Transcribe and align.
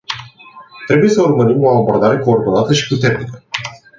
Trebuie 0.87 1.09
să 1.09 1.21
urmărim 1.21 1.63
o 1.63 1.77
abordare 1.79 2.19
coordonată 2.19 2.73
și 2.73 2.87
puternică. 2.87 3.43